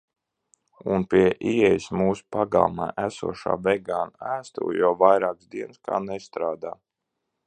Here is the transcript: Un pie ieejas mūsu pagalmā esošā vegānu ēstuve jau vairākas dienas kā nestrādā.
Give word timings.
Un 0.93 1.03
pie 1.09 1.25
ieejas 1.49 1.85
mūsu 1.99 2.25
pagalmā 2.37 2.87
esošā 3.03 3.55
vegānu 3.67 4.17
ēstuve 4.37 4.75
jau 4.79 4.93
vairākas 5.05 5.53
dienas 5.57 5.85
kā 5.91 6.01
nestrādā. 6.09 6.73